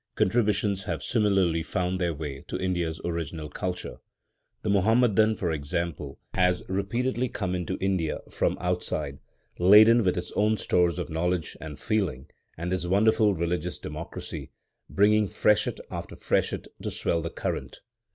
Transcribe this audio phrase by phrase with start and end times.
[0.15, 3.97] Contributions have similarly found their way to India's original culture.
[4.63, 9.19] The Muhammadan, for example, has repeatedly come into India from outside,
[9.59, 14.49] laden with his own stores of knowledge and feeling and his wonderful religious democracy,
[14.89, 17.81] bringing freshet after freshet to swell the current.